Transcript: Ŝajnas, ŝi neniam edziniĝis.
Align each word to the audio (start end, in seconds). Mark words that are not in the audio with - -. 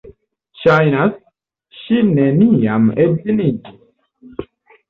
Ŝajnas, 0.61 1.19
ŝi 1.81 1.99
neniam 2.07 2.89
edziniĝis. 3.05 4.43